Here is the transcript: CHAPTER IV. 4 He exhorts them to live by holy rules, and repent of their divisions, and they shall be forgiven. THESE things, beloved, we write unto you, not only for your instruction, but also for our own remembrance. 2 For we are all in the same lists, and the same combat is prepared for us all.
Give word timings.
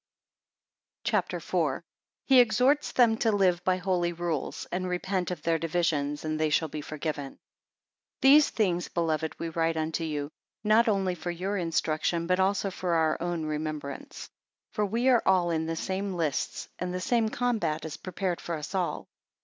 CHAPTER 1.03 1.37
IV. 1.37 1.43
4 1.43 1.85
He 2.25 2.39
exhorts 2.39 2.91
them 2.91 3.17
to 3.17 3.31
live 3.31 3.63
by 3.63 3.77
holy 3.77 4.11
rules, 4.13 4.65
and 4.71 4.89
repent 4.89 5.29
of 5.29 5.43
their 5.43 5.59
divisions, 5.59 6.25
and 6.25 6.39
they 6.39 6.49
shall 6.49 6.69
be 6.69 6.81
forgiven. 6.81 7.37
THESE 8.21 8.49
things, 8.49 8.87
beloved, 8.87 9.37
we 9.39 9.49
write 9.49 9.77
unto 9.77 10.03
you, 10.03 10.31
not 10.63 10.87
only 10.87 11.13
for 11.13 11.29
your 11.29 11.55
instruction, 11.55 12.25
but 12.25 12.39
also 12.39 12.71
for 12.71 12.95
our 12.95 13.21
own 13.21 13.45
remembrance. 13.45 14.27
2 14.73 14.73
For 14.73 14.85
we 14.87 15.07
are 15.07 15.21
all 15.23 15.51
in 15.51 15.67
the 15.67 15.75
same 15.75 16.15
lists, 16.15 16.67
and 16.79 16.91
the 16.91 16.99
same 16.99 17.29
combat 17.29 17.85
is 17.85 17.97
prepared 17.97 18.41
for 18.41 18.55
us 18.55 18.73
all. 18.73 19.07